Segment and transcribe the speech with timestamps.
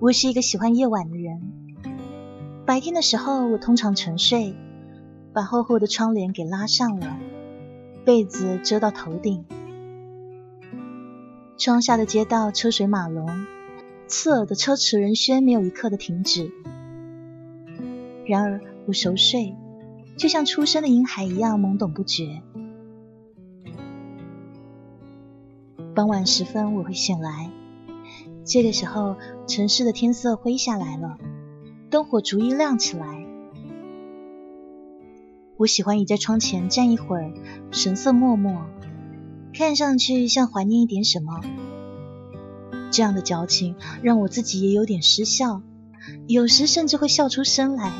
[0.00, 1.40] 我是一个喜欢夜晚的人。
[2.64, 4.54] 白天的时候，我通常沉睡，
[5.32, 7.18] 把厚厚的窗帘给拉上了，
[8.04, 9.44] 被子遮到头顶。
[11.56, 13.28] 窗下的街道车水马龙，
[14.06, 16.52] 刺耳的车驰人喧没有一刻的停止。
[18.24, 19.56] 然而，我熟睡，
[20.16, 22.40] 就像出生的婴孩一样懵懂不觉。
[25.92, 27.50] 傍晚时分，我会醒来。
[28.48, 29.16] 这个时候，
[29.46, 31.18] 城市的天色灰下来了，
[31.90, 33.26] 灯火逐一亮起来。
[35.58, 37.30] 我喜欢倚在窗前站一会儿，
[37.70, 38.62] 神色默默，
[39.52, 41.42] 看上去像怀念一点什么。
[42.90, 45.60] 这样的矫情让我自己也有点失笑，
[46.26, 47.92] 有时甚至会笑出声来。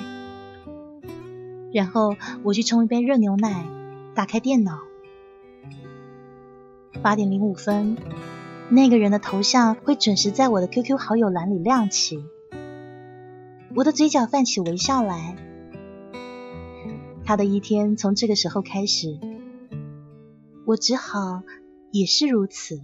[1.75, 3.67] 然后我去冲一杯热牛奶，
[4.15, 4.79] 打开电脑。
[7.03, 7.99] 八点零五分，
[8.71, 12.23] 那个人的头像会准时在我的 QQ 好友栏里亮起，
[13.75, 15.37] 我的嘴角泛起微笑来。
[17.25, 19.19] 他的一天从这个时候开始，
[20.67, 21.43] 我只好
[21.91, 22.81] 也是如此。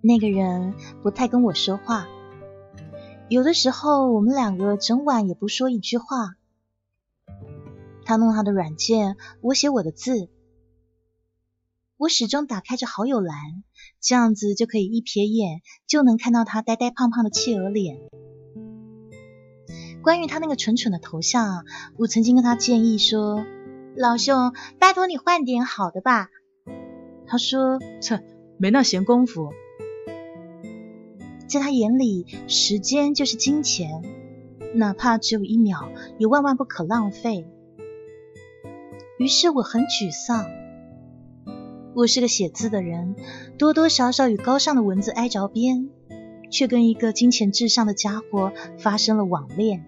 [0.00, 2.06] 那个人不太跟我说话。
[3.28, 6.34] 有的时候，我们两个整晚也不说一句话。
[8.04, 10.28] 他弄他的软件，我写我的字。
[11.96, 13.64] 我始终打开着好友栏，
[14.00, 17.98] 这样子就可以一瞥眼就能看到他呆呆胖胖的企鹅脸。
[20.02, 21.64] 关于他那个蠢蠢的头像，
[21.96, 23.42] 我曾经跟他建议说
[23.96, 26.28] ：“老兄，拜托你换点好的吧。”
[27.26, 28.22] 他说：“切，
[28.58, 29.50] 没那闲工夫。”
[31.54, 34.02] 在他眼里，时间就是金钱，
[34.74, 35.88] 哪怕只有一秒，
[36.18, 37.46] 也万万不可浪费。
[39.20, 40.46] 于是我很沮丧。
[41.94, 43.14] 我是个写字的人，
[43.56, 45.90] 多多少少与高尚的文字挨着边，
[46.50, 49.84] 却跟一个金钱至上的家伙发生了网恋。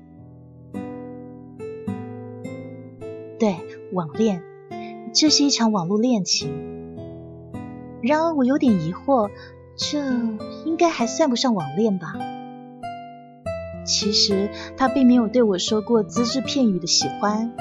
[3.41, 3.57] 对，
[3.93, 4.41] 网恋，
[5.13, 6.49] 这是一场网络恋情。
[8.03, 9.33] 然而我有点疑惑。
[9.77, 9.99] 这
[10.65, 12.15] 应该还算不上网恋吧。
[13.85, 17.53] 其实他并没有对我说过只字片语的喜欢，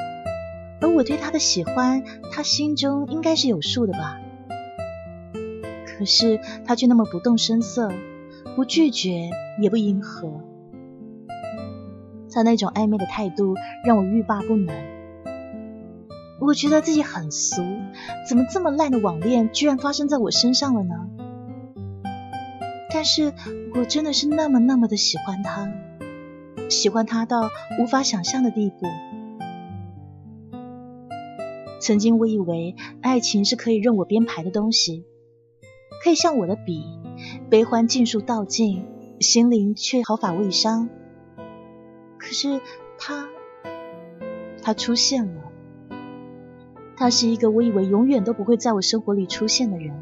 [0.81, 4.19] 而我对他的喜欢，他心中应该是有数的吧。
[5.85, 7.91] 可是他却那么不动声色，
[8.55, 9.29] 不拒绝
[9.61, 10.41] 也不迎合，
[12.31, 13.55] 他那种暧昧的态度
[13.85, 14.75] 让我欲罢不能。
[16.39, 17.61] 我觉得自己很俗，
[18.27, 20.95] 怎么这么烂的网恋居然发生在我身上了呢？
[22.95, 23.33] 但是
[23.73, 25.69] 我真的是那么那么的喜欢他，
[26.69, 28.87] 喜欢他到无法想象的地步。
[31.81, 35.03] 曾经我以为爱情是可以任我编排的东西，
[36.01, 36.85] 可以像我的笔，
[37.49, 38.85] 悲欢尽数道尽，
[39.19, 40.87] 心灵却毫发未伤。
[42.17, 42.61] 可是
[42.97, 43.27] 他，
[44.63, 45.41] 他出现了，
[46.95, 50.01] 他是一个我以为永远都不会在我生活里出现的人。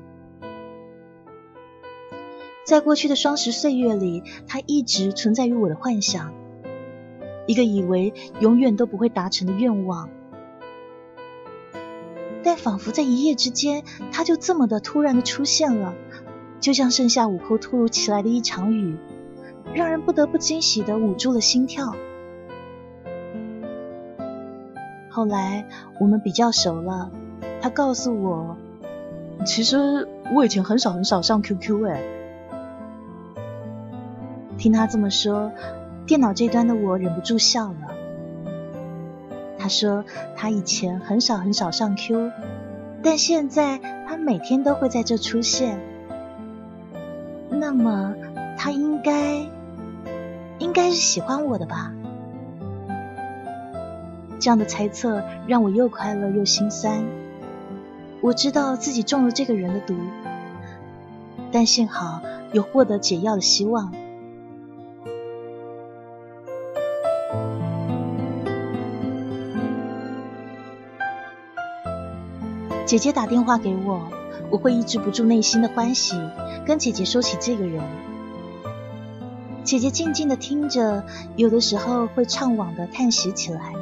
[2.65, 6.33] 在过去的双十岁月里，他一直存在于我的幻想，
[7.45, 10.09] 一个以为永远都不会达成的愿望。
[12.41, 15.93] 但仿佛在一夜之间，他就这么的突然的出现了，
[16.61, 18.97] 就像盛夏午后突如其来的一场雨，
[19.73, 21.93] 让人不得不惊喜的捂住了心跳。
[25.09, 25.67] 后来
[25.99, 27.11] 我们比较熟了，
[27.61, 28.57] 他告诉我，
[29.45, 32.01] 其实我以前很少很少上 QQ 哎。
[34.63, 35.51] 听他这么说，
[36.07, 37.93] 电脑这端的我忍不住笑了。
[39.57, 40.05] 他说
[40.37, 42.31] 他以前很少很少上 Q，
[43.03, 43.77] 但现在
[44.07, 45.81] 他每天都会在这出现。
[47.49, 48.15] 那么
[48.57, 49.45] 他应该
[50.59, 51.91] 应该是喜欢我的吧？
[54.39, 57.03] 这样的猜测让我又快乐又心酸。
[58.21, 59.97] 我知道自己中了这个人的毒，
[61.51, 62.21] 但幸好
[62.53, 63.93] 有获得解药的希望。
[72.93, 74.03] 姐姐打电话给我，
[74.51, 76.15] 我会抑制不住内心的欢喜，
[76.63, 77.81] 跟姐姐说起这个人。
[79.63, 81.03] 姐姐静静的听着，
[81.35, 83.73] 有的时候会怅惘的叹息起来。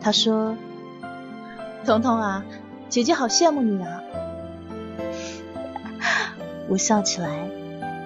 [0.00, 0.54] 她说
[1.84, 2.44] ：“彤彤啊，
[2.88, 4.02] 姐姐好羡慕你啊。
[6.70, 7.48] ”我笑起来：“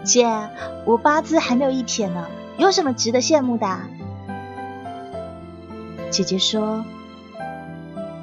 [0.03, 0.49] 姐，
[0.87, 2.27] 我八字还没有一撇呢，
[2.57, 3.81] 有什么值得羡慕的？”
[6.11, 6.87] 姐姐说：“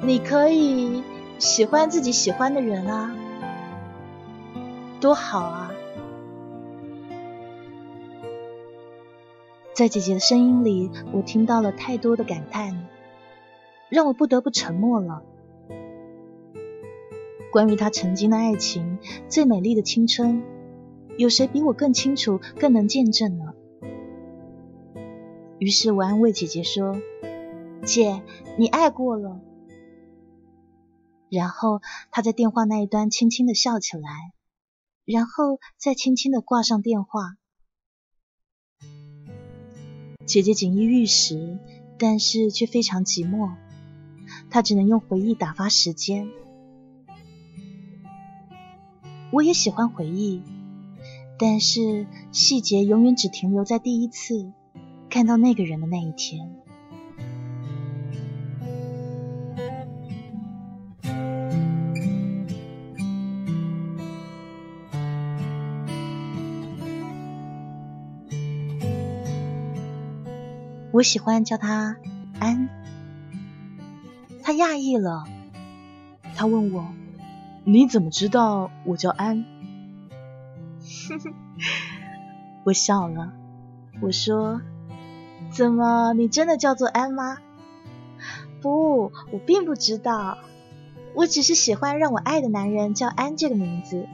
[0.04, 1.02] 你可以
[1.38, 3.14] 喜欢自己喜欢的人啊，
[5.00, 5.70] 多好啊！”
[9.74, 12.88] 在姐姐的声音里，我听到了太多的感叹，
[13.88, 15.22] 让我不得不沉默了。
[17.52, 20.42] 关于她曾经的爱情，最美丽的青春，
[21.16, 23.54] 有谁比我更清楚、更能见证呢？
[25.58, 27.00] 于是我安慰姐姐说
[27.86, 28.20] ：“姐，
[28.56, 29.40] 你爱过了。”
[31.32, 31.80] 然后
[32.10, 34.34] 他在电话那一端轻轻的笑起来，
[35.06, 37.38] 然后再轻轻的挂上电话。
[40.26, 41.58] 姐姐锦衣玉食，
[41.98, 43.54] 但是却非常寂寞。
[44.50, 46.28] 她只能用回忆打发时间。
[49.32, 50.42] 我也喜欢回忆，
[51.38, 54.52] 但是细节永远只停留在第一次
[55.08, 56.61] 看到那个人的那一天。
[70.92, 71.96] 我喜欢叫他
[72.38, 72.68] 安，
[74.42, 75.24] 他讶异了，
[76.34, 76.86] 他问我
[77.64, 79.46] ：“你怎么知道我叫安？”
[82.64, 83.32] 我笑了，
[84.02, 84.60] 我说
[85.50, 87.38] ：“怎么，你真的叫做安吗？”
[88.60, 90.36] 不，我并不知道，
[91.14, 94.06] 我只是喜欢让我爱的男人叫安这个名字。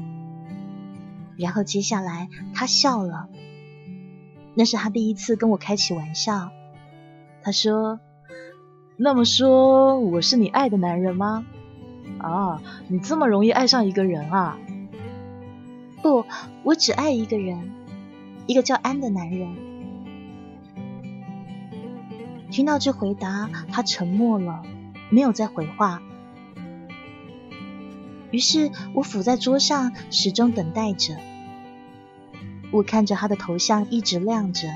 [1.37, 3.29] 然后接下来他笑了，
[4.55, 6.53] 那是他第一次跟我开起玩笑。
[7.49, 7.99] 他说
[8.99, 11.47] ：“那么说我是你爱的男人吗？
[12.19, 14.59] 啊，你这么容易爱上一个人啊
[16.05, 16.27] ？”“不，
[16.63, 17.71] 我只爱一个人，
[18.47, 19.49] 一个叫安的男人。”
[22.53, 24.63] 听到这回答，他沉默了，
[25.09, 26.03] 没有再回话。
[28.31, 31.15] 于是我伏在桌上，始终等待着。
[32.73, 34.69] 我看着他的头像一直亮着。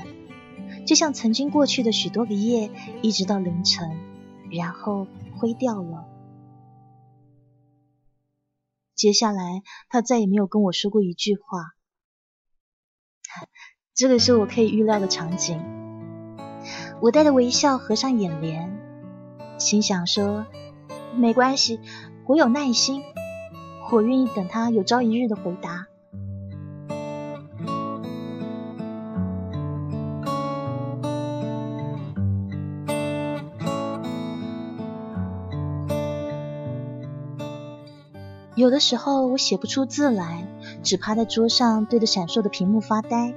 [0.85, 2.69] 就像曾经过去的许多个夜，
[3.01, 3.97] 一直到凌晨，
[4.51, 5.07] 然后
[5.37, 6.05] 灰掉了。
[8.95, 11.73] 接下来，他再也没有跟我说过一句话。
[13.95, 15.61] 这个是我可以预料的场景。
[17.01, 18.79] 我带着微笑合上眼帘，
[19.59, 20.45] 心想说：
[21.15, 21.79] 没关系，
[22.25, 23.01] 我有耐心，
[23.91, 25.87] 我愿意等他有朝一日的回答。
[38.63, 40.47] 有的时候我写不出字来，
[40.83, 43.33] 只趴在桌上对着闪烁的屏幕发呆。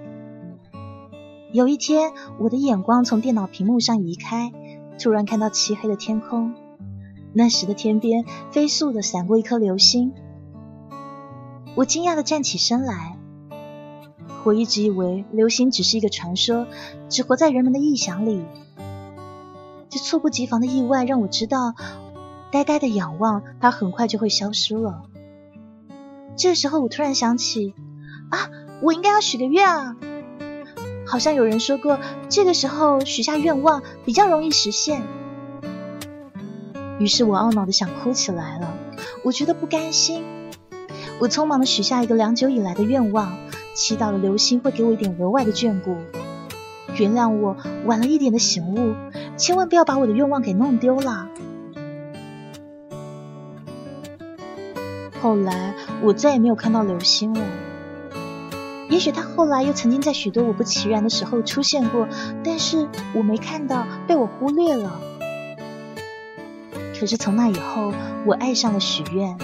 [1.50, 4.52] 有一天，我的眼光从电脑屏幕上移开，
[5.00, 6.54] 突然看到漆黑的天空。
[7.32, 10.12] 那时的天边飞速的闪过一颗流星。
[11.74, 13.16] 我惊讶的站起身来。
[14.44, 16.68] 我一直以为流星只是一个传说，
[17.08, 18.44] 只活在人们的臆想里。
[19.90, 21.74] 这猝不及防的意外让我知道，
[22.52, 25.02] 呆呆的仰望它，很快就会消失了。
[26.36, 27.74] 这时候，我突然想起，
[28.30, 28.50] 啊，
[28.82, 29.96] 我应该要许个愿啊！
[31.06, 35.02] 好像有人说过，这个时候许下愿望比较容易实现。
[36.98, 38.74] 于是我懊恼的想哭起来了，
[39.22, 40.24] 我觉得不甘心。
[41.18, 43.36] 我匆忙的许下一个良久以来的愿望，
[43.74, 45.96] 祈祷的流星会给我一点额外的眷顾，
[46.98, 48.94] 原谅我晚了一点的醒悟，
[49.38, 51.28] 千万不要把我的愿望给弄丢了。
[55.20, 57.40] 后来我再也没有看到流星了。
[58.88, 62.08] 也许他后来又曾经在许多我不其然的时候出现过，
[62.44, 65.00] 但是我没看到，被我忽略了。
[66.98, 67.92] 可是从那以后，
[68.24, 69.36] 我爱上了许愿。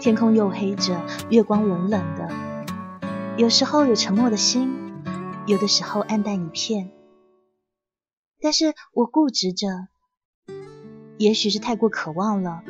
[0.00, 2.30] 天空黝黑着，月光冷冷的，
[3.36, 4.72] 有时候有沉默的心，
[5.46, 6.90] 有的时候暗淡一片。
[8.40, 9.66] 但是我固执着，
[11.18, 12.62] 也许是太过渴望了。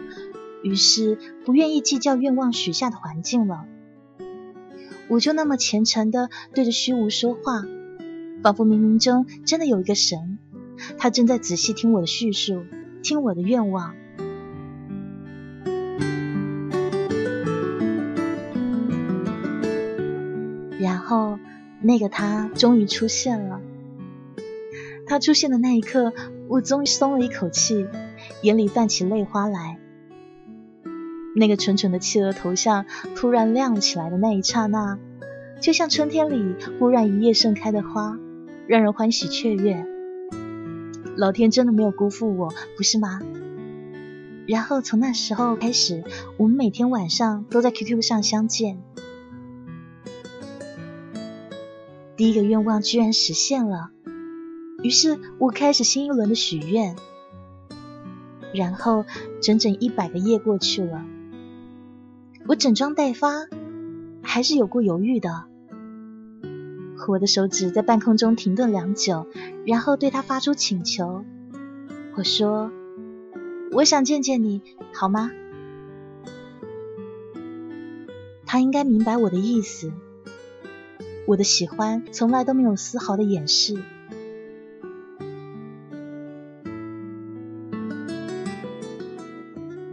[0.63, 3.65] 于是不愿意计较愿望许下的环境了，
[5.09, 7.65] 我就那么虔诚的对着虚无说话，
[8.43, 10.39] 仿佛冥冥中真的有一个神，
[10.99, 12.63] 他正在仔细听我的叙述，
[13.03, 13.95] 听我的愿望。
[20.79, 21.39] 然后
[21.83, 23.61] 那个他终于出现了，
[25.07, 26.13] 他出现的那一刻，
[26.49, 27.87] 我终于松了一口气，
[28.43, 29.80] 眼里泛起泪花来。
[31.35, 34.99] 那个蠢蠢的企鹅头像突然亮起来的那一刹那，
[35.61, 38.19] 就像春天里忽然一夜盛开的花，
[38.67, 39.87] 让人欢喜雀跃。
[41.17, 43.21] 老天真的没有辜负我，不是吗？
[44.47, 46.03] 然后从那时候开始，
[46.37, 48.83] 我们每天晚上都在 QQ 上相见。
[52.17, 53.91] 第一个愿望居然实现了，
[54.83, 56.97] 于是我开始新一轮的许愿。
[58.53, 59.05] 然后
[59.41, 61.05] 整整一百个夜过去了，
[62.51, 63.47] 我整装待发，
[64.23, 65.45] 还是有过犹豫的。
[67.07, 69.29] 我的手指在半空中停顿良久，
[69.65, 71.25] 然后对他发出请求。
[72.17, 72.73] 我说
[73.71, 75.31] ：“我想见见你，好吗？”
[78.45, 79.93] 他应该明白我的意思。
[81.29, 83.81] 我的喜欢从来都没有丝毫的掩饰。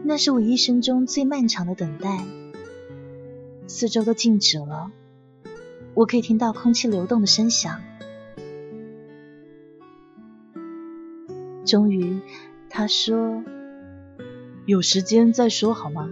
[0.03, 2.25] 那是我一生中最漫长的等待。
[3.79, 4.91] 四周都静止了。
[5.93, 7.79] 我可以听到空气流动的声响。
[11.63, 12.19] 终于，
[12.71, 13.43] 他说
[14.65, 16.09] ：“有时间再说好吗？”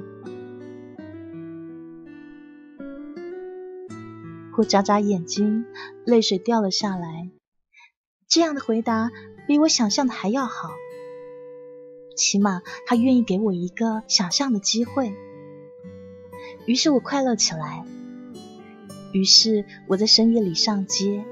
[4.57, 5.65] 我眨眨眼睛，
[6.05, 7.31] 泪水掉了下来。
[8.27, 9.10] 这样的回答
[9.48, 10.69] 比我想象的还要好，
[12.15, 15.15] 起码他愿意给我一个想象的机会。
[16.65, 17.84] 于是我快乐起来。
[19.12, 21.24] 于是我在深夜里上街，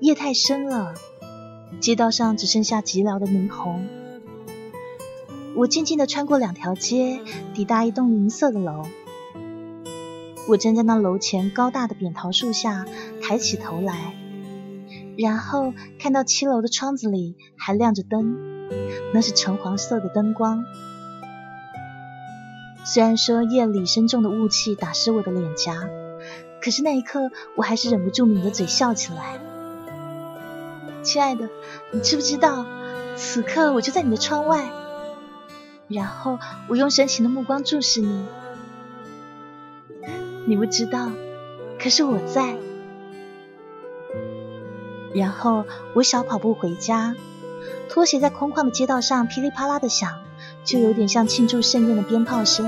[0.00, 0.94] 夜太深了，
[1.80, 3.86] 街道上只剩下寂寥的霓虹。
[5.54, 7.20] 我静静地穿过两条街，
[7.54, 8.84] 抵达一栋银色的楼。
[10.48, 12.86] 我站在那楼前高大的扁桃树下，
[13.22, 14.14] 抬起头来，
[15.16, 18.36] 然后看到七楼的窗子里还亮着灯，
[19.12, 20.64] 那是橙黄色的灯光。
[22.90, 25.74] 虽然说夜里深重的雾气打湿我的脸颊，
[26.62, 29.38] 可是那一刻我还是忍不住抿着嘴笑起来。
[31.02, 31.50] 亲爱的，
[31.90, 32.64] 你知不知道，
[33.14, 34.70] 此刻我就在你的窗外，
[35.86, 38.24] 然后我用深情的目光注视你。
[40.46, 41.10] 你不知道，
[41.78, 42.56] 可是我在。
[45.12, 47.14] 然后我小跑步回家，
[47.90, 50.10] 拖鞋在空旷的街道上噼里啪啦的响。
[50.68, 52.66] 就有点像庆祝盛宴的鞭炮声。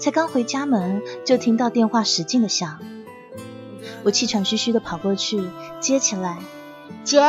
[0.00, 2.80] 才刚回家门，就听到电话使劲的响。
[4.02, 5.40] 我气喘吁吁的跑过去，
[5.78, 6.40] 接起来
[7.04, 7.20] ：“姐，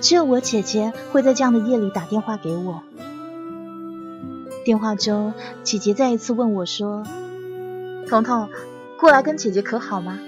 [0.00, 2.82] 只有我姐姐会在这样的夜里打电话给我。”
[4.64, 7.04] 电话中，姐姐再一次问我说
[8.08, 8.48] ：“彤彤，
[8.98, 10.18] 过来跟姐姐可好吗？”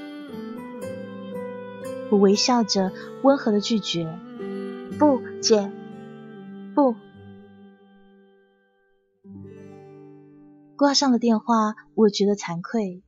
[2.11, 4.19] 我微笑着，温和的拒绝。
[4.99, 5.71] 不，姐，
[6.75, 6.95] 不。
[10.77, 13.03] 挂上了电话，我觉得惭愧。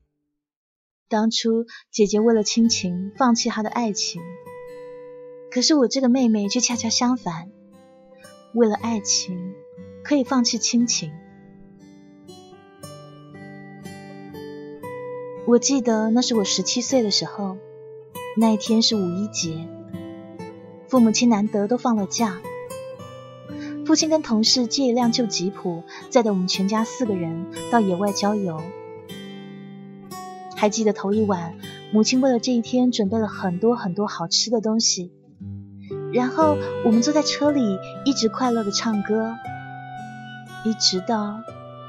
[1.08, 4.20] 当初姐姐为了亲情放弃她的爱情，
[5.52, 7.50] 可是我这个妹妹却恰恰相反，
[8.54, 9.54] 为了爱情
[10.02, 11.12] 可以放弃亲情。
[15.46, 17.56] 我记得那是我十七岁的时候，
[18.36, 19.68] 那一天是五一节。
[20.88, 22.38] 父母亲难得都放了假，
[23.84, 28.60] 父亲跟同事借一辆旧吉普，载着我们全家四个人到野外郊游。
[30.54, 31.54] 还记得头一晚，
[31.92, 35.12] 母亲为了这一天准备了很多很多好吃的东西，
[36.12, 39.34] 然后我们坐在车里一直快乐的唱歌，
[40.64, 41.40] 一直到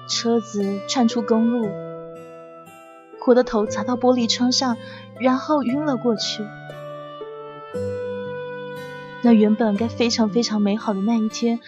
[0.10, 1.70] 车子窜出公路，
[3.28, 4.76] 我的头砸到玻璃窗上，
[5.20, 6.44] 然后晕了过去。
[9.24, 11.60] 那原本该非常非常美好的那一天，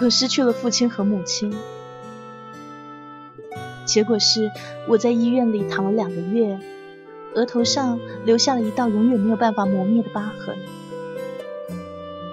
[0.00, 1.54] 我失去了父亲和母亲。
[3.84, 4.50] 结果是
[4.88, 6.58] 我在医院里躺了两个月，
[7.34, 10.56] 额头上留下了一道永远没有办法磨灭的疤痕。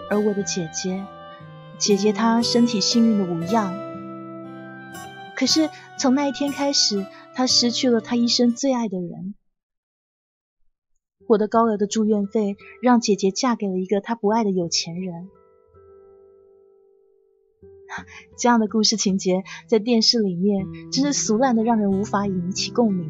[0.10, 1.06] 而我的姐姐，
[1.78, 3.74] 姐姐她身体幸运的无恙，
[5.36, 9.36] 可是从那一天开始，她失去了她一生最爱的人。
[11.32, 15.30] 我的高额的住院费让姐姐嫁给了一个她不爱的有钱人。
[18.38, 23.10] 这样的故事情节在电视里面真是俗烂的，让人无法引起共鸣。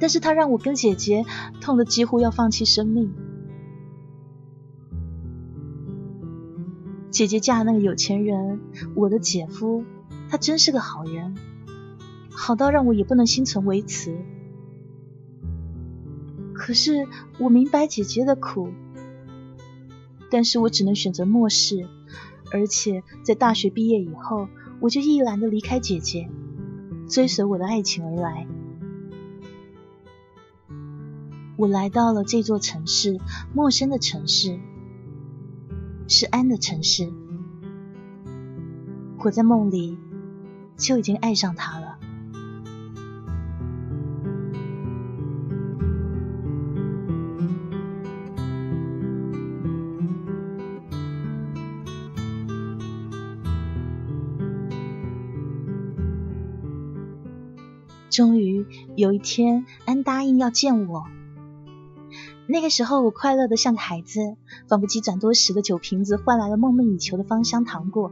[0.00, 1.22] 但是它让我跟姐姐
[1.60, 3.12] 痛的几乎要放弃生命。
[7.10, 8.60] 姐姐嫁那个有钱人，
[8.94, 9.84] 我的姐夫，
[10.30, 11.36] 他真是个好人，
[12.30, 14.16] 好到让我也不能心存微词。
[16.68, 17.08] 可是
[17.38, 18.68] 我明白姐姐的苦，
[20.30, 21.88] 但是我只能选择漠视，
[22.52, 26.28] 而且在大学毕业以后，我就毅然的离开姐姐，
[27.08, 28.46] 追随我的爱情而来。
[31.56, 33.18] 我来到了这座城市，
[33.54, 34.60] 陌生的城市，
[36.06, 37.10] 是安的城市。
[39.20, 39.96] 我在梦里
[40.76, 41.87] 就已经爱上他了。
[58.18, 61.04] 终于有一天，安答应要见我。
[62.48, 64.34] 那个时候，我快乐的像个孩子，
[64.66, 68.10] 仿佛急转多时的酒瓶子换来了梦寐以求的芳香糖果。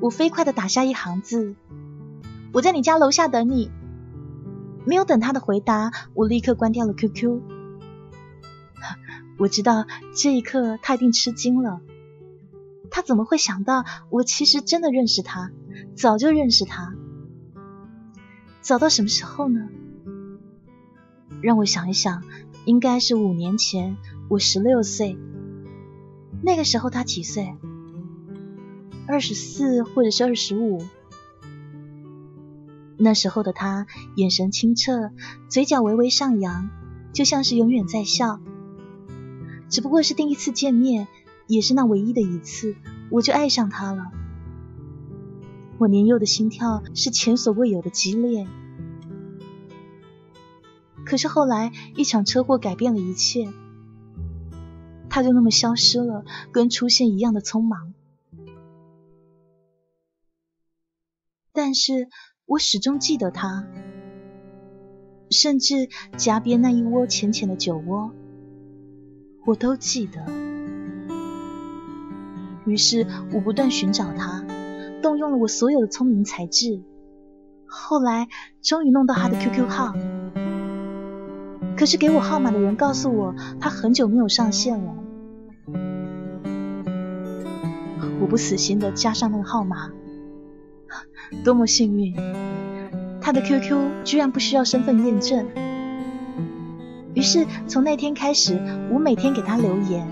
[0.00, 1.54] 我飞快的打下一行字
[2.54, 3.70] ：“我在你家楼下等你。”
[4.88, 7.42] 没有等他的回答，我立刻关掉了 QQ。
[9.38, 9.84] 我知道
[10.16, 11.82] 这一刻他一定吃惊了。
[12.90, 15.50] 他怎么会想到我其实真的认识他，
[15.94, 16.94] 早就认识他。
[18.62, 19.68] 早到什么时候呢？
[21.42, 22.22] 让我想一想，
[22.64, 23.96] 应该是五年前，
[24.28, 25.18] 我十六岁。
[26.42, 27.56] 那个时候他几岁？
[29.08, 30.84] 二十四或者是二十五。
[32.96, 35.10] 那时候的他眼神清澈，
[35.48, 36.70] 嘴角微微上扬，
[37.12, 38.40] 就像是永远在笑。
[39.68, 41.08] 只不过是第一次见面，
[41.48, 42.76] 也是那唯一的一次，
[43.10, 44.12] 我就爱上他了。
[45.82, 48.46] 我年幼的心跳是前所未有的激烈，
[51.04, 53.48] 可是后来一场车祸改变了一切，
[55.10, 57.94] 他就那么消失了，跟出现一样的匆忙。
[61.52, 62.08] 但是
[62.46, 63.66] 我始终记得他，
[65.30, 68.12] 甚至夹边那一窝浅浅的酒窝，
[69.46, 70.24] 我都记得。
[72.66, 74.44] 于是我不断寻找他。
[75.02, 76.80] 动用了我所有的聪明才智，
[77.66, 78.28] 后来
[78.62, 79.92] 终于弄到他的 QQ 号。
[81.76, 84.94] 可是给我号码的人告诉我，他很久没有上线了。
[88.20, 89.90] 我不死心的加上那个号码，
[91.44, 92.14] 多么幸运！
[93.20, 95.46] 他的 QQ 居然不需要身份验证。
[97.14, 98.60] 于是从那天开始，
[98.92, 100.06] 我每天给他留言，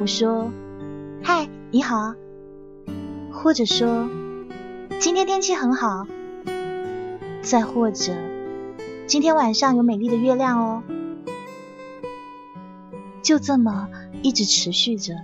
[0.00, 0.50] 我说
[1.22, 2.14] ：“嗨，你好。”
[3.42, 4.06] 或者说，
[4.98, 6.06] 今天天气很好。
[7.40, 8.12] 再或者，
[9.06, 10.82] 今天晚上有美丽的月亮哦。
[13.22, 13.88] 就这么
[14.20, 15.14] 一直持续着。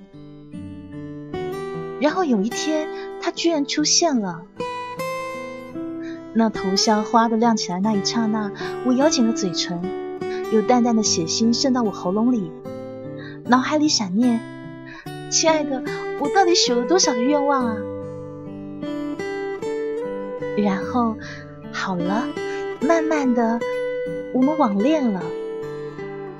[2.00, 2.88] 然后有一天，
[3.20, 4.40] 他居然出现了。
[6.32, 8.50] 那头像花的亮起来那一刹那，
[8.86, 9.78] 我咬紧了嘴唇，
[10.54, 12.50] 有淡淡的血腥渗到我喉咙里，
[13.44, 14.40] 脑海里闪念：
[15.30, 15.82] 亲爱的，
[16.18, 17.76] 我到底许了多少个愿望啊？
[20.56, 21.16] 然后
[21.72, 22.26] 好了，
[22.80, 23.60] 慢慢的，
[24.32, 25.22] 我们网恋了，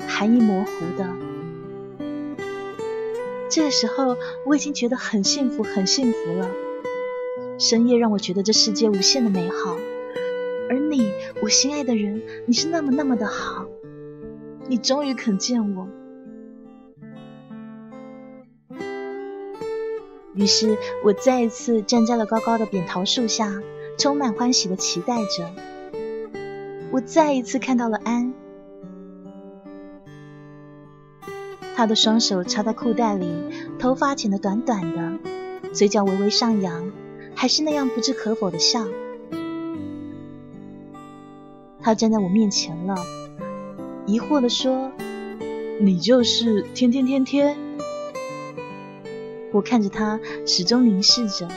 [0.08, 1.06] 含义模糊的。
[3.48, 6.50] 这个时候，我已经觉得很幸福，很幸福了。
[7.58, 9.76] 深夜让我觉得这世界无限的美好，
[10.68, 11.10] 而你，
[11.42, 13.66] 我心爱的人，你是那么那么的好，
[14.68, 15.88] 你终于肯见我。
[20.34, 23.62] 于是我再一次站在了高高的扁桃树下。
[23.98, 25.50] 充满欢喜的期待着，
[26.90, 28.34] 我再一次看到了安。
[31.74, 33.26] 他的双手插在裤袋里，
[33.78, 35.18] 头发剪得短短的，
[35.72, 36.92] 嘴角微微上扬，
[37.34, 38.86] 还是那样不置可否的笑。
[41.80, 42.96] 他站在我面前了，
[44.06, 44.90] 疑惑的说
[45.80, 47.56] ：“你就是天天天天？”
[49.52, 51.48] 我看着他，始终凝视着。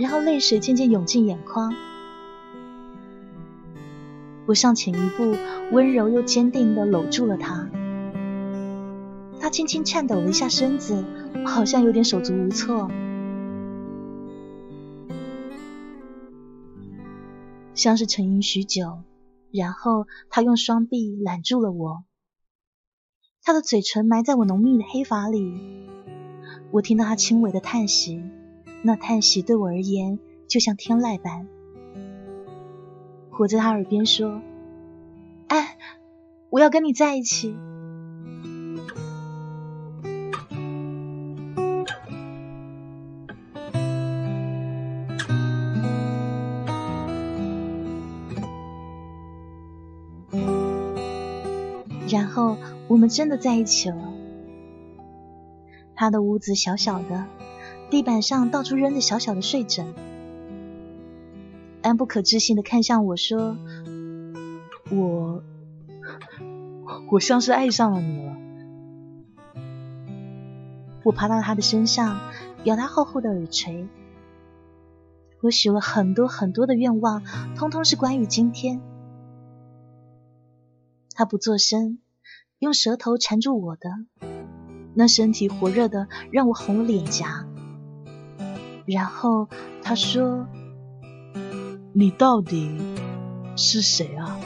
[0.00, 1.72] 然后泪水渐渐涌进眼眶，
[4.46, 5.36] 我上前一步，
[5.72, 7.70] 温柔又坚定的搂住了他。
[9.40, 11.04] 他轻轻颤抖了一下身子，
[11.46, 12.90] 好像有点手足无措。
[17.74, 19.02] 像是沉吟许久，
[19.52, 22.04] 然后他用双臂揽住了我，
[23.42, 25.86] 他的嘴唇埋在我浓密的黑发里，
[26.70, 28.22] 我听到他轻微的叹息。
[28.86, 31.48] 那叹息对我而言就像天籁般。
[33.38, 34.42] 我在他耳边说
[35.48, 35.78] ：“哎，
[36.50, 37.56] 我要跟你在一起。”
[52.10, 54.12] 然后我们真的在一起了。
[55.96, 57.24] 他的屋子小小的。
[57.94, 59.94] 地板上到处扔着小小的睡枕，
[61.80, 63.56] 安不可置信的看向我说
[64.90, 65.44] ：“我
[67.08, 68.36] 我像是爱上了你了。
[71.04, 72.18] 我爬到他的身上，
[72.64, 73.86] 咬他厚厚的耳垂。
[75.40, 77.22] 我许了很多很多的愿望，
[77.54, 78.80] 通通是关于今天。
[81.12, 82.00] 他不作声，
[82.58, 83.88] 用舌头缠住我的，
[84.94, 87.46] 那身体火热的让我红了脸颊。
[88.86, 89.48] 然后
[89.82, 90.46] 他说
[91.94, 92.78] ：“你到底
[93.56, 94.38] 是谁啊？”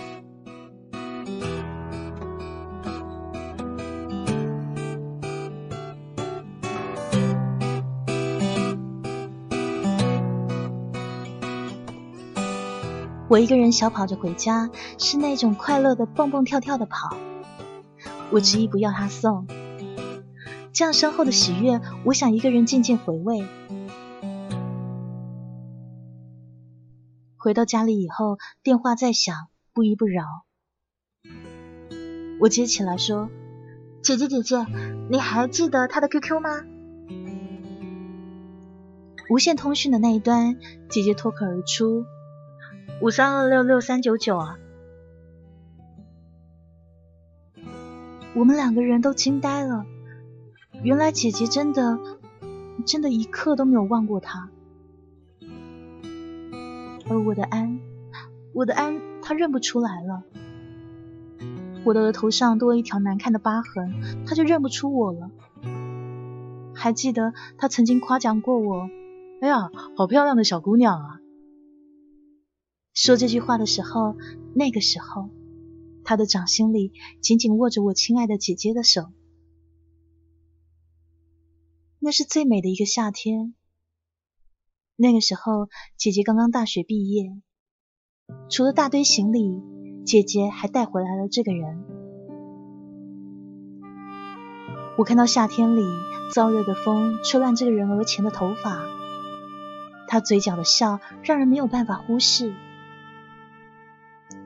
[13.31, 17.15] 我一个人小跑着回家，是那种快乐的蹦蹦跳跳的跑。
[18.31, 19.47] 我执意不要他送，
[20.73, 23.45] 这样深厚的喜悦，我想一个人静静回味。
[27.49, 30.23] 回到家里以后，电话在响，不依不饶。
[32.39, 33.31] 我接起来说
[34.05, 34.67] ：“姐姐姐姐，
[35.09, 36.51] 你还记得他的 QQ 吗？”
[39.31, 40.59] 无线通讯的那一端，
[40.91, 42.05] 姐姐脱口而出。
[43.01, 44.59] 五三二六六三九九啊！
[48.35, 49.87] 我们两个人都惊呆了。
[50.83, 51.99] 原来姐姐真的，
[52.85, 54.51] 真的一刻都没有忘过他。
[57.11, 57.81] 而我的安，
[58.53, 60.25] 我的安，他认不出来了。
[61.85, 65.31] 我的额头上多了一条难看的疤痕，他就认不出我了。
[66.75, 68.89] 还记得他曾经夸奖过我
[69.41, 71.21] ：“哎呀，好漂亮的小姑娘啊！”
[72.93, 74.17] 说这句话的时候，
[74.55, 75.31] 那个时候，
[76.05, 76.93] 他的掌心里
[77.23, 79.07] 紧紧握着我亲爱的姐姐的手。
[82.01, 83.55] 那是最美的一个夏天。
[85.01, 87.31] 那个时候，姐姐刚刚大学毕业，
[88.51, 89.63] 除了大堆行李，
[90.05, 91.85] 姐姐还带回来了这个人。
[94.97, 95.83] 我看到夏天里
[96.35, 98.89] 燥热的风吹乱这个人额前的头发，
[100.09, 102.53] 他嘴角的笑让人没有办法忽视。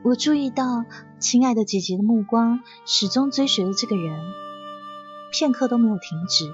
[0.04, 0.84] 我注意到，
[1.18, 4.20] 亲爱的姐姐的目光始终追随着这个人，
[5.32, 6.52] 片刻都没有停止。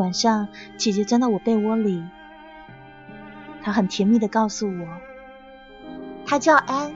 [0.00, 2.02] 晚上，姐姐钻到我被窝里，
[3.62, 4.88] 她很甜蜜的告诉我，
[6.26, 6.94] 她叫安。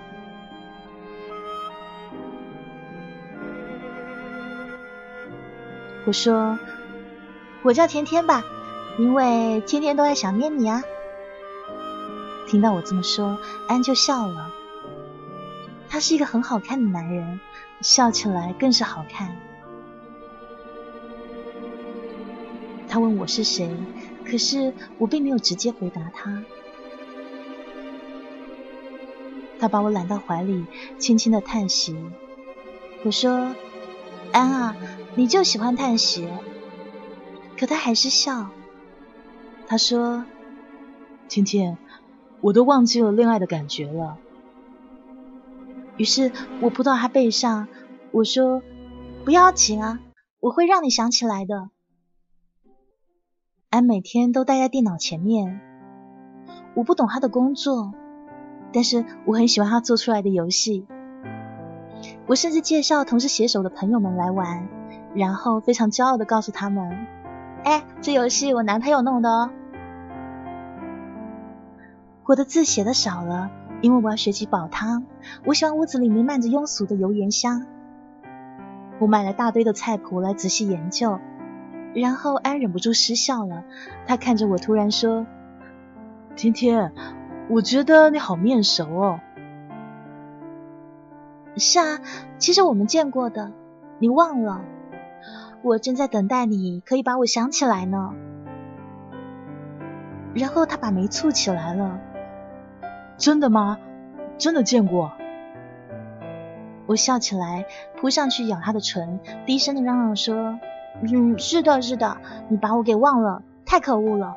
[6.07, 6.59] 我说，
[7.63, 8.43] 我叫甜甜吧，
[8.99, 10.83] 因为天天都在想念你啊。
[12.47, 13.39] 听到我这么说，
[13.69, 14.51] 安就笑了。
[15.89, 17.39] 他是一个很好看的男人，
[17.81, 19.37] 笑起来更是好看。
[22.95, 23.69] 他问我是谁，
[24.25, 26.45] 可是我并没有直接回答他。
[29.59, 30.65] 他把我揽到怀里，
[30.97, 31.97] 轻轻的叹息。
[33.05, 33.53] 我说
[34.31, 34.77] ：“安啊，
[35.17, 36.29] 你就喜欢叹息。”
[37.59, 38.51] 可他还是笑。
[39.67, 40.25] 他说
[41.29, 41.77] ：“芊芊。”
[42.43, 44.19] 我都忘记了恋爱的感觉了。
[45.97, 46.31] 于是
[46.61, 47.67] 我扑到他背上，
[48.13, 48.63] 我说
[49.27, 49.99] ：“不要紧啊，
[50.39, 51.71] 我会让你想起来的。”
[53.75, 55.61] 安每天都待在电脑前面，
[56.75, 57.93] 我不懂他的工作，
[58.73, 60.87] 但是我很喜欢他做出来的游戏。
[62.29, 64.69] 我甚至介绍同是写手的朋友们来玩，
[65.13, 67.05] 然后非常骄傲的告诉他们
[67.67, 69.51] ：“哎，这游戏我男朋友弄的哦。”
[72.27, 75.05] 我的字写的少了，因为我要学习煲汤。
[75.45, 77.67] 我喜欢屋子里弥漫着庸俗的油盐香。
[79.01, 81.19] 我买了大堆的菜谱来仔细研究，
[81.95, 83.65] 然后安忍不住失笑了。
[84.07, 85.27] 他看着我，突然说
[86.37, 86.93] ：“天天，
[87.49, 89.21] 我觉得你好面熟哦。
[91.57, 92.01] ”“是啊，
[92.39, 93.53] 其实我们见过的，
[93.99, 94.63] 你忘了？
[95.63, 98.13] 我正在等待你可以把我想起来呢。”
[100.35, 102.01] 然后他把眉蹙起来了。
[103.17, 103.79] 真的吗？
[104.37, 105.13] 真的见过？
[106.87, 110.59] 我笑起来，扑上去咬他的唇，低声的嚷嚷说
[111.03, 114.37] ：“嗯，是的，是的，你把我给忘了，太可恶了。”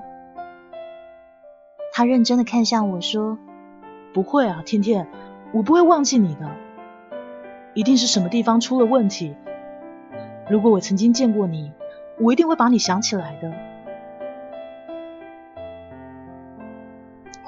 [1.93, 3.37] 他认真的看向我说
[4.13, 5.07] ：“不会啊，天天，
[5.51, 6.51] 我不会忘记你的，
[7.73, 9.35] 一定是什么地方出了问题。
[10.49, 11.71] 如果我曾经见过你，
[12.19, 13.53] 我一定会把你想起来的。”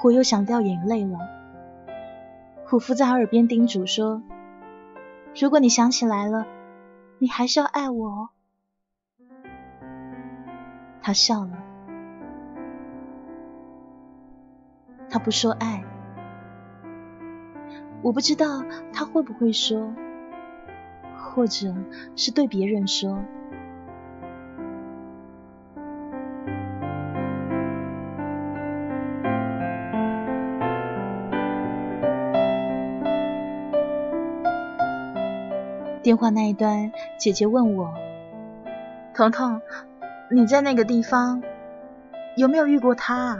[0.02, 1.18] 我又想掉眼泪了。
[2.64, 4.22] 虎父在他耳边叮嘱说
[5.38, 6.46] ：“如果你想起来了，
[7.18, 8.28] 你还是要爱我哦。”
[11.02, 11.58] 他笑了。
[15.08, 15.82] 他不说爱。
[18.02, 19.92] 我不知道他会不会说，
[21.18, 21.74] 或者
[22.16, 23.18] 是对别人说。
[36.02, 37.94] 电话那一端，姐姐问我
[39.14, 39.60] ：“彤彤，
[40.32, 41.42] 你在那个地方
[42.36, 43.38] 有没有遇过他啊？”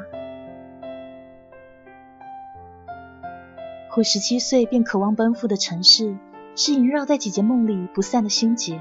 [3.97, 6.17] 我十七岁便渴望奔赴的城市，
[6.57, 8.81] 是萦绕在姐姐梦里不散的心结。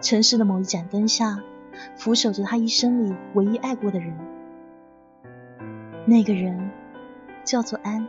[0.00, 1.40] 城市的某一盏灯下，
[1.94, 4.18] 俯守着他一生里唯一爱过的人，
[6.04, 6.70] 那个人
[7.44, 8.08] 叫做安。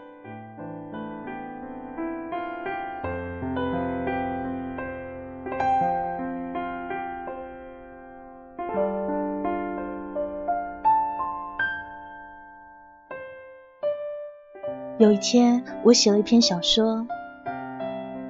[15.04, 17.06] 有一天，我写了一篇小说，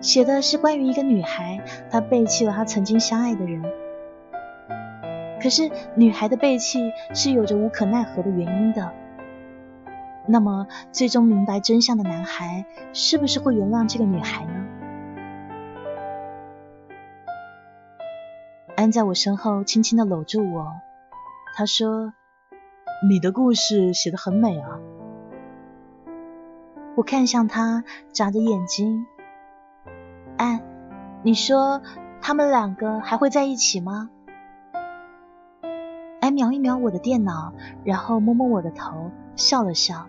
[0.02, 3.62] 写的是关于一个女孩，她背弃了她曾经相爱的人。
[5.40, 8.92] 可是，女孩的背弃是有着无可奈何的原因的。
[10.26, 14.66] 那么，最终明白真相的男孩，是不是会原谅这个女孩呢？
[18.76, 20.74] 安在我身后轻轻的搂住我，
[21.56, 22.16] 他说
[23.08, 24.80] ：“你的故事写得很美啊。”
[26.96, 29.06] 我看向他，眨着眼睛。
[30.38, 30.64] 哎，
[31.24, 31.82] 你说
[32.22, 34.10] 他们两个还会在一起吗？
[36.22, 37.54] 哎瞄一瞄我的电脑，
[37.84, 40.08] 然后摸摸我的头，笑了笑。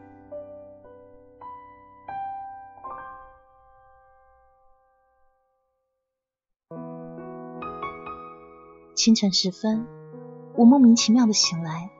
[8.94, 9.86] 清晨时分，
[10.54, 11.90] 我莫名其妙的醒来，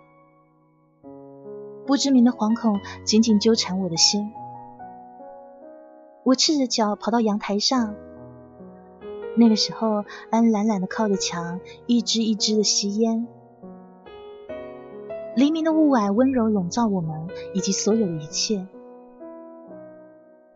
[1.87, 4.33] 不知名的惶恐紧紧纠缠我的心。
[6.25, 7.95] 我赤着脚跑到阳台上，
[9.37, 13.29] 那个时候，安懒懒的靠着墙，一支一支的吸烟。
[15.37, 18.67] 黎明的雾霭温柔笼罩我们以及所有的一切。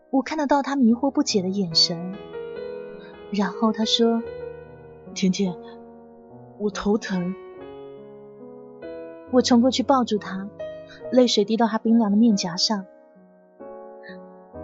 [0.09, 2.15] 我看得到他迷惑不解的眼神，
[3.29, 4.23] 然后他说
[5.13, 5.55] ：“甜甜，
[6.57, 7.35] 我头疼。”
[9.29, 10.49] 我冲过去抱住他，
[11.11, 12.87] 泪水滴到他冰凉的面颊上。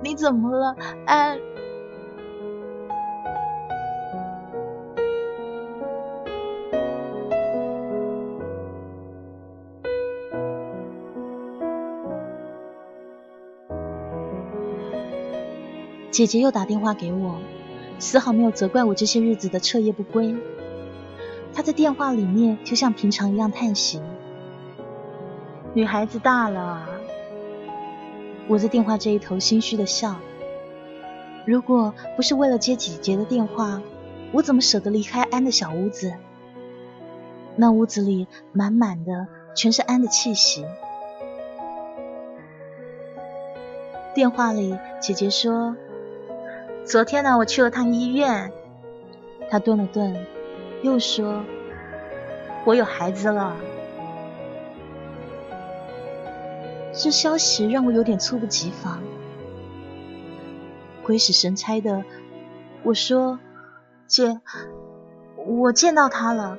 [0.06, 0.76] 你怎么了，
[1.08, 1.40] 安？
[16.12, 17.40] 姐姐又打电话给我，
[17.98, 20.36] 丝毫没有责怪我这些日子的彻夜不归。
[21.52, 24.00] 她在电话里面就像平常一样叹息
[25.74, 26.90] ：“女孩子大了。”
[28.48, 30.16] 我在电话这一头心虚的笑。
[31.46, 33.82] 如果不是为了接姐姐的电话，
[34.32, 36.14] 我怎么舍得离开安的小屋子？
[37.56, 40.66] 那屋子里满满的全是安的气息。
[44.14, 45.76] 电话里，姐姐说
[46.86, 48.52] ：“昨天呢，我去了趟医院。”
[49.50, 50.26] 她顿了顿，
[50.82, 51.44] 又说
[52.66, 53.56] ：“我有孩子了。”
[56.98, 59.04] 这消息让我有点猝不及防，
[61.04, 62.06] 鬼使神差的，
[62.84, 63.38] 我说
[64.08, 64.40] ：“姐，
[65.36, 66.58] 我见到他了。”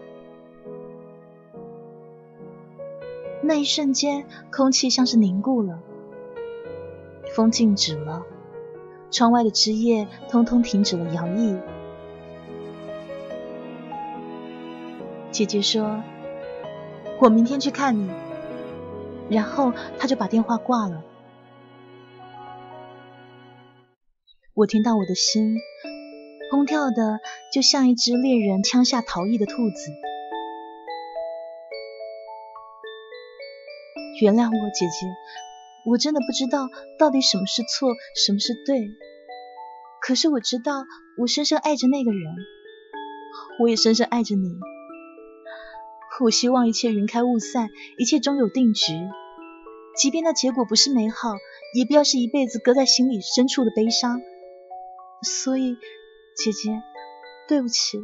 [3.43, 5.81] 那一瞬间，空气像是凝固了，
[7.35, 8.23] 风静止了，
[9.11, 11.59] 窗外的枝叶通通停止了摇曳。
[15.31, 16.03] 姐姐说
[17.21, 18.11] ：“我明天去看你。”
[19.29, 21.03] 然后他就把电话挂了。
[24.55, 25.57] 我听到我的心
[26.51, 27.21] 砰跳的，
[27.53, 29.91] 就像一只猎人枪下逃逸的兔子。
[34.23, 35.07] 原谅我，姐姐，
[35.85, 38.89] 我真的不知道到底什么是错，什么是对。
[40.01, 40.85] 可是我知道，
[41.19, 42.35] 我深深爱着那个人，
[43.61, 44.49] 我也深深爱着你。
[46.19, 48.93] 我希望一切云开雾散，一切终有定局。
[49.97, 51.35] 即便那结果不是美好，
[51.75, 54.21] 也不要是一辈子搁在心里深处的悲伤。
[55.23, 55.77] 所以，
[56.37, 56.83] 姐姐，
[57.49, 57.99] 对不起。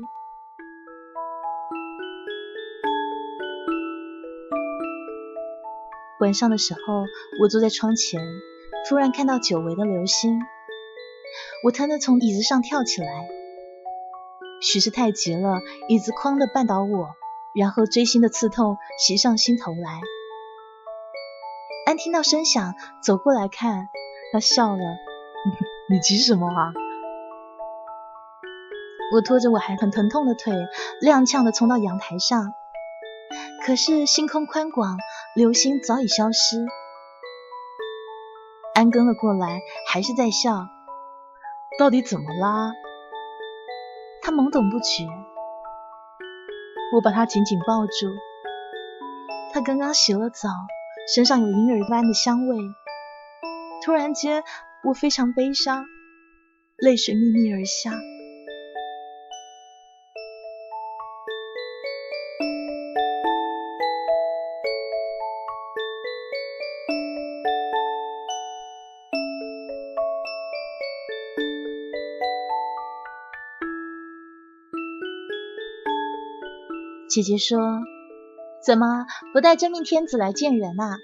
[6.20, 7.04] 晚上的时候，
[7.42, 8.20] 我坐在窗前，
[8.88, 10.38] 突然看到久违的流星，
[11.64, 13.28] 我疼的从椅子上跳起来。
[14.60, 17.08] 许是太急了，椅子哐的绊倒我。
[17.54, 20.00] 然后锥心的刺痛袭上心头来。
[21.86, 23.88] 安听到声响，走过来看，
[24.32, 24.84] 他笑了，
[25.90, 26.72] 你急什么啊？
[29.14, 30.54] 我拖着我还很疼痛的腿，
[31.02, 32.54] 踉跄的冲到阳台上。
[33.66, 34.96] 可是星空宽广，
[35.36, 36.64] 流星早已消失。
[38.74, 40.66] 安跟了过来，还是在笑。
[41.78, 42.72] 到底怎么啦？
[44.22, 45.21] 他懵懂不觉。
[46.92, 47.92] 我把他紧紧抱住。
[49.52, 50.48] 他刚刚洗了澡，
[51.14, 52.56] 身上有银耳般的香味。
[53.84, 54.44] 突然间，
[54.84, 55.84] 我非常悲伤，
[56.76, 57.92] 泪水密密而下。
[77.12, 77.58] 姐姐说
[78.64, 80.96] ：“怎么不带真命天子来见人啊？”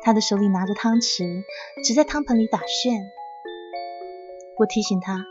[0.00, 1.42] 她的手里拿着汤匙，
[1.84, 3.02] 只在汤盆里打旋。
[4.60, 5.24] 我提醒她：“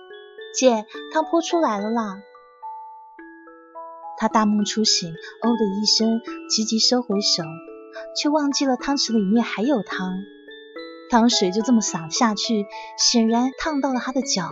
[0.59, 2.21] 姐，汤泼出来了啦！”
[4.19, 7.43] 她大梦初醒，哦的一声，急急收回手，
[8.17, 10.11] 却忘记了汤匙里面还有汤。
[11.09, 12.65] 汤水就这么洒了下去，
[12.97, 14.49] 显然烫到了她的脚。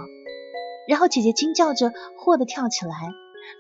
[0.87, 2.93] 然后姐姐惊叫着，霍的跳起来。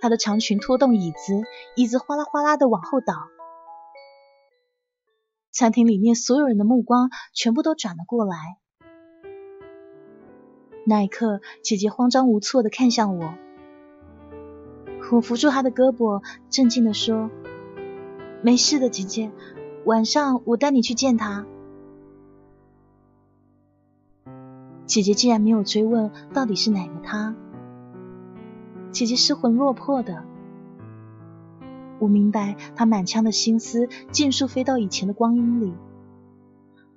[0.01, 1.43] 她的长裙拖动椅子，
[1.75, 3.13] 椅子哗啦哗啦的往后倒。
[5.51, 8.37] 餐厅里面所有人的目光全部都转了过来。
[10.85, 13.35] 那一刻，姐姐慌张无措的看向我，
[15.11, 17.29] 我扶住她的胳膊，镇静的说
[18.43, 19.31] ：“没事的，姐姐，
[19.85, 21.45] 晚上我带你去见他。”
[24.85, 27.35] 姐姐竟然没有追问到底是哪个他。
[28.93, 30.23] 姐姐失魂落魄的，
[31.97, 35.73] 我明白她满腔的心思尽数飞到以前的光阴里。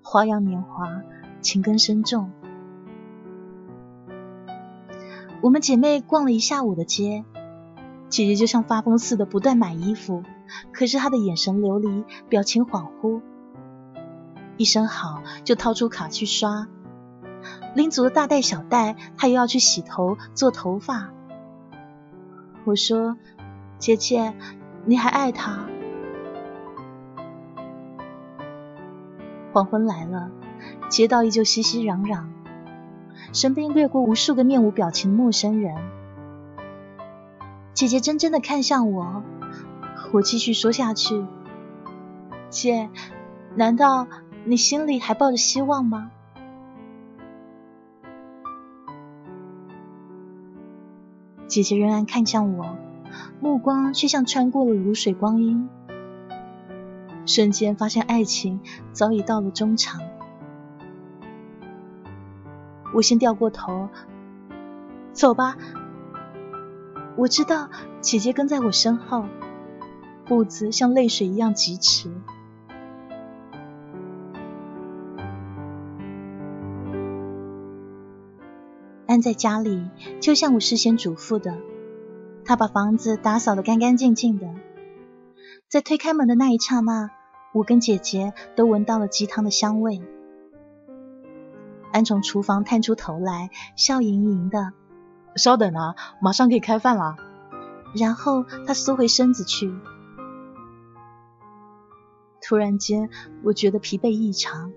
[0.02, 1.02] 花样年华，
[1.40, 2.30] 情根深重。
[5.40, 7.24] 我们姐妹逛了一下午的街，
[8.10, 10.22] 姐姐就像发疯似的不断买衣服，
[10.72, 13.22] 可是她的眼神流离，表情恍惚。
[14.58, 16.68] 一声好，就掏出卡去刷，
[17.74, 21.15] 拎足了大袋小袋，她又要去洗头做头发。
[22.66, 23.16] 我说
[23.78, 24.34] ：“姐姐，
[24.84, 25.66] 你还爱他？”
[29.52, 30.32] 黄昏来了，
[30.88, 32.24] 街道依旧熙熙攘攘，
[33.32, 35.76] 身边掠过无数个面无表情的陌生人。
[37.72, 39.22] 姐姐真真的看向我，
[40.12, 41.24] 我继续说下去
[42.50, 42.90] ：“姐，
[43.54, 44.08] 难道
[44.44, 46.10] 你心里还抱着希望吗？”
[51.56, 52.76] 姐姐仍然看向我，
[53.40, 55.70] 目光却像穿过了如水光阴。
[57.24, 58.60] 瞬间发现爱情
[58.92, 60.02] 早已到了中场。
[62.92, 63.88] 我先掉过头，
[65.14, 65.56] 走吧。
[67.16, 67.70] 我知道
[68.02, 69.24] 姐姐跟在我身后，
[70.26, 72.10] 步子像泪水一样疾驰。
[79.16, 79.88] 安在家里，
[80.20, 81.56] 就像我事先嘱咐的，
[82.44, 84.46] 他把房子打扫得干干净净的。
[85.70, 87.10] 在推开门的那一刹那，
[87.54, 90.02] 我跟姐姐都闻到了鸡汤的香味。
[91.92, 94.74] 安从厨房探出头来，笑盈盈的
[95.34, 97.16] ：“稍等啊，马上可以开饭了。”
[97.96, 99.74] 然后他缩回身子去。
[102.42, 103.08] 突然间，
[103.42, 104.72] 我觉得疲惫异常。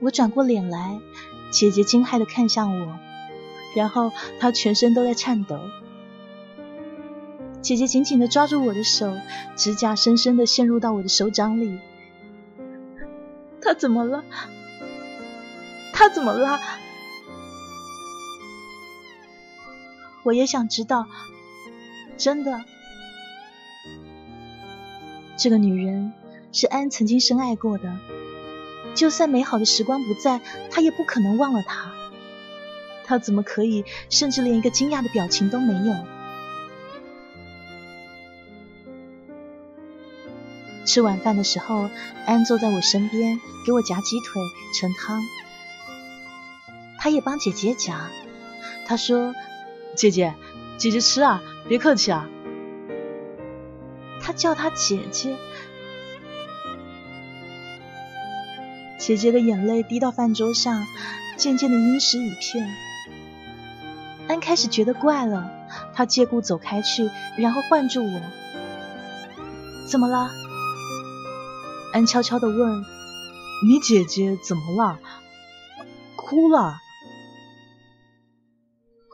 [0.00, 1.00] 我转过脸来，
[1.50, 2.98] 姐姐惊骇的看向我，
[3.74, 5.58] 然后她全身都在颤抖。
[7.60, 9.16] 姐姐紧紧的抓住我的手，
[9.56, 11.80] 指甲深深的陷入到我的手掌里。
[13.60, 14.24] 他怎么了？
[15.92, 16.60] 他怎么了？
[20.22, 21.06] 我也想知道，
[22.16, 22.64] 真的，
[25.36, 26.12] 这个女人
[26.52, 27.98] 是安曾经深爱过的。
[28.94, 31.92] 就算美好的时光不在，他也不可能忘了他。
[33.04, 35.94] 他怎么可以，甚至连一个惊讶的表情都没有？
[40.84, 41.90] 吃晚饭的时候，
[42.26, 44.42] 安坐在我身边，给我夹鸡腿
[44.78, 45.20] 盛汤。
[46.98, 48.10] 他也帮姐姐夹。
[48.86, 49.34] 他说
[49.94, 50.34] ：“姐姐，
[50.78, 52.28] 姐姐吃啊，别客气啊。”
[54.20, 55.36] 他叫她姐姐。
[59.08, 60.86] 姐姐的眼泪滴到饭桌上，
[61.38, 62.68] 渐渐的阴湿一片。
[64.28, 65.50] 安开始觉得怪了，
[65.94, 68.20] 他借故走开去，然后唤住我
[69.88, 70.28] ：“怎么了？”
[71.94, 72.84] 安悄悄的问
[73.66, 74.98] ：“你姐姐怎么了？
[76.14, 76.76] 哭了？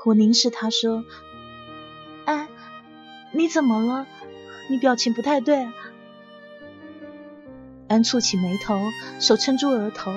[0.06, 1.04] 我凝视他说
[2.26, 2.48] ：“安，
[3.30, 4.08] 你怎么了？
[4.68, 5.68] 你表情不太对。”
[7.94, 8.90] 安蹙起眉头，
[9.20, 10.10] 手撑住额头。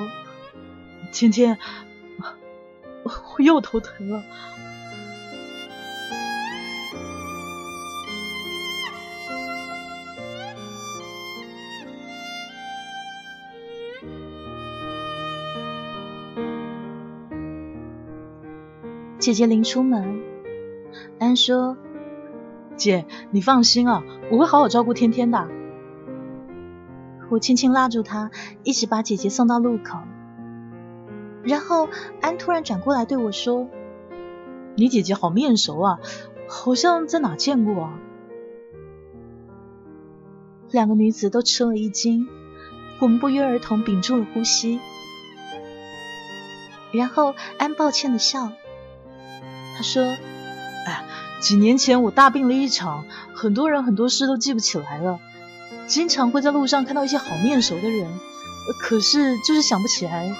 [1.11, 1.59] 芊芊，
[3.03, 4.23] 我又头疼了。
[19.19, 20.23] 姐姐临出门，
[21.19, 21.77] 安说
[22.75, 25.47] ：“姐，你放心啊，我会好好照顾天天的。”
[27.29, 28.31] 我轻轻拉住她，
[28.63, 29.99] 一直把姐姐送到路口。
[31.43, 31.87] 然后
[32.21, 33.67] 安突然转过来对我说
[34.75, 35.99] ：“你姐姐好面熟啊，
[36.47, 37.99] 好像在哪见过啊？”
[40.71, 42.27] 两个女子都吃了一惊，
[42.99, 44.79] 我们不约而同屏住了呼吸。
[46.91, 48.51] 然后安抱歉的笑。
[49.77, 50.03] 他说
[50.85, 51.05] ：“哎，
[51.39, 55.19] 几年前我大病了一场，很多人很多事都记不起来了。
[55.87, 58.19] 经常会在路上看到一些好面熟的人，
[58.81, 60.35] 可是就是想不起来。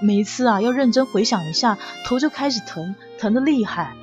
[0.00, 3.94] 每一次啊，要认真回想一下，头就开始疼，疼的厉害。”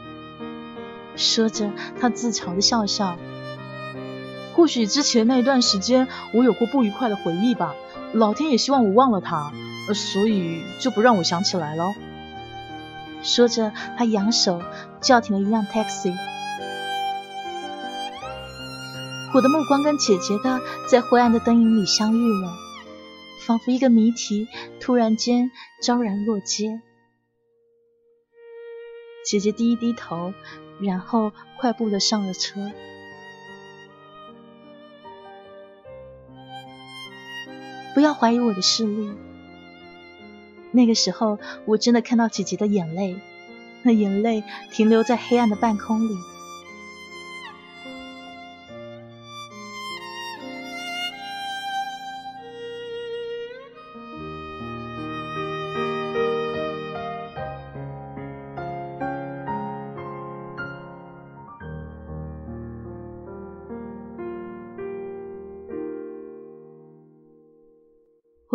[1.15, 3.17] 说着，他自嘲的笑笑。
[4.53, 7.73] 或许之前那一段时间，我有过不愉快的回忆吧。
[8.13, 9.51] 老天也希望我忘了他，
[9.93, 11.93] 所以就不让我想起来了。
[13.23, 14.61] 说着，他扬手
[15.01, 16.13] 叫停了一辆 taxi。
[19.33, 22.53] 我的目光跟姐姐的在灰暗的灯影里相遇了，
[23.45, 24.47] 仿佛一个谜题
[24.79, 25.51] 突然间
[25.81, 26.81] 昭然若揭。
[29.25, 30.33] 姐姐低一低头，
[30.79, 32.71] 然后快步的上了车。
[37.93, 39.11] 不要怀疑我的视力。
[40.71, 43.19] 那个时候，我真的看到姐姐的眼泪，
[43.83, 46.15] 那眼泪停留在黑暗的半空里。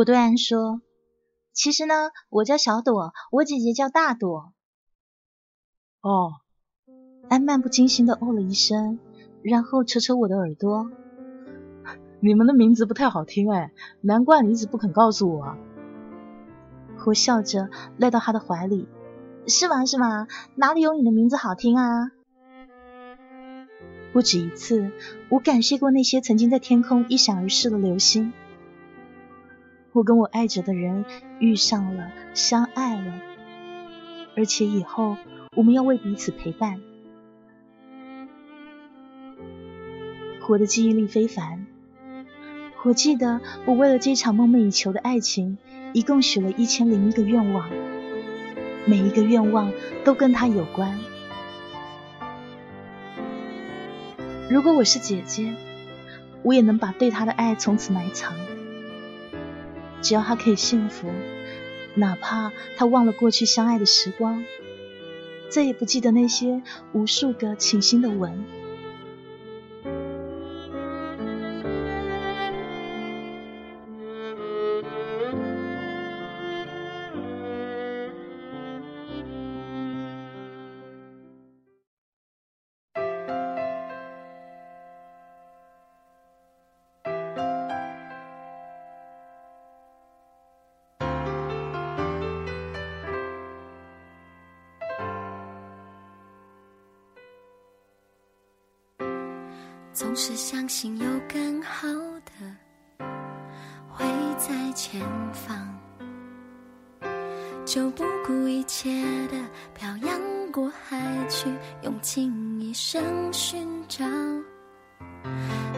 [0.02, 0.82] 我对安说。
[1.52, 4.52] 其实呢，我叫小朵，我姐姐叫大朵。
[6.00, 6.32] 哦，
[7.28, 8.98] 安漫不经心的哦了一声，
[9.42, 10.90] 然后扯扯我的耳朵。
[12.18, 15.56] 你们的名字不太好听哎，难怪你一直不肯告诉我。
[17.06, 18.88] 我笑着赖到他的怀里，
[19.46, 19.86] 是吗？
[19.86, 20.26] 是吗？
[20.56, 22.10] 哪里有你的名字好听啊？
[24.12, 24.90] 不止一次，
[25.28, 28.32] 我感谢过那些曾经在天空一闪而逝的流星。
[29.92, 31.04] 我跟我爱着的人
[31.38, 33.12] 遇上了，相爱了，
[34.36, 35.16] 而且以后
[35.54, 36.80] 我们要为彼此陪伴。
[40.48, 41.66] 我的记忆力非凡，
[42.84, 45.56] 我记得我为了这场梦寐以求的爱情，
[45.92, 47.70] 一共许了一千零一个愿望，
[48.86, 49.72] 每一个愿望
[50.04, 50.98] 都跟他有关。
[54.50, 55.54] 如果我是姐姐，
[56.42, 58.34] 我也能把对他的爱从此埋藏。
[60.02, 61.10] 只要他可以幸福，
[61.94, 64.44] 哪怕他忘了过去相爱的时光，
[65.48, 68.44] 再也不记得那些无数个倾心的吻。
[99.94, 101.86] 总是相信有更好
[102.24, 103.06] 的
[103.90, 104.06] 会
[104.38, 105.02] 在前
[105.34, 105.68] 方，
[107.66, 109.36] 就不顾一切的
[109.74, 110.18] 漂洋
[110.50, 111.46] 过海去，
[111.82, 114.02] 用尽一生寻找。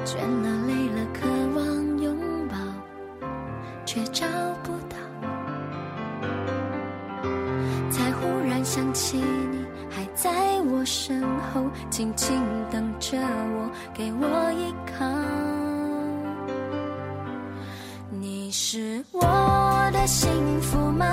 [0.04, 2.16] 倦了累了，渴望拥
[2.48, 2.56] 抱，
[3.84, 4.24] 却找
[4.62, 4.73] 不
[10.84, 12.36] 身后静静
[12.70, 15.04] 等着我，给我依靠。
[18.10, 20.30] 你是我的幸
[20.60, 21.06] 福吗？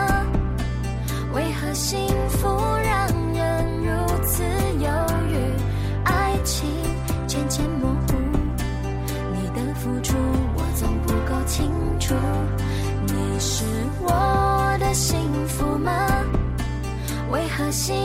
[1.33, 2.47] 为何幸福
[2.83, 4.43] 让人如此
[4.79, 4.89] 犹
[5.29, 5.37] 豫？
[6.03, 6.67] 爱情
[7.25, 8.17] 渐渐模糊，
[9.33, 10.17] 你的付出
[10.55, 12.13] 我总不够清楚。
[13.07, 13.63] 你是
[14.01, 15.17] 我的幸
[15.47, 15.91] 福吗？
[17.31, 17.95] 为何心？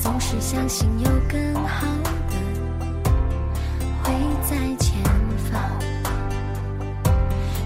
[0.00, 1.86] 总是相信有更好
[2.28, 2.36] 的
[4.02, 4.12] 会
[4.48, 5.02] 在前
[5.50, 5.60] 方，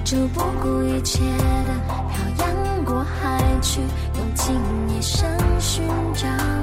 [0.05, 3.80] 就不顾一切的漂洋过海去，
[4.16, 4.55] 用尽
[4.89, 5.28] 一生
[5.61, 5.83] 寻
[6.14, 6.62] 找。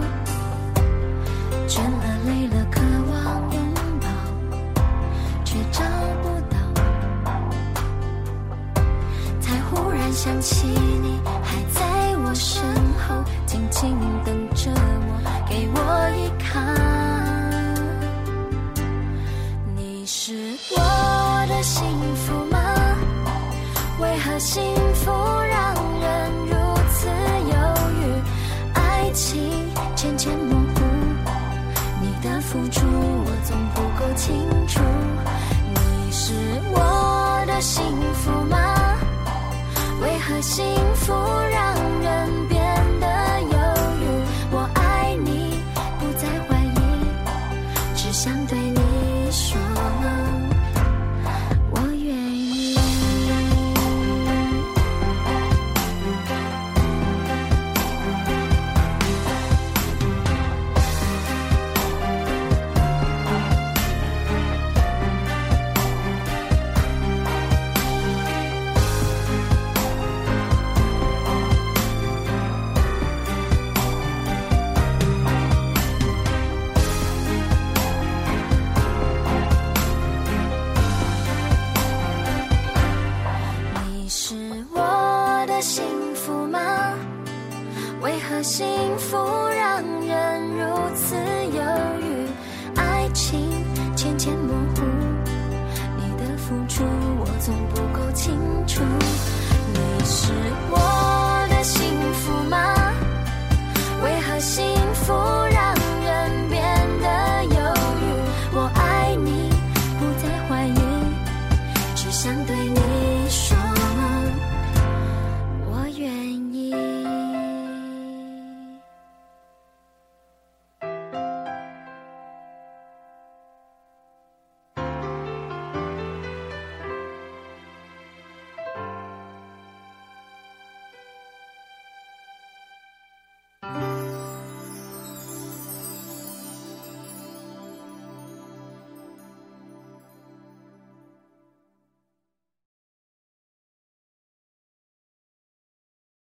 [24.40, 24.64] 幸
[24.94, 26.56] 福让人如
[26.94, 27.58] 此犹
[28.00, 28.24] 豫
[28.74, 29.38] 爱情
[29.96, 30.82] 渐渐模糊
[32.02, 34.80] 你的付出我总不够清楚
[35.74, 36.34] 你是
[36.72, 37.84] 我的幸
[38.14, 38.98] 福吗
[40.02, 40.66] 为何幸
[40.96, 41.14] 福
[41.52, 42.49] 让人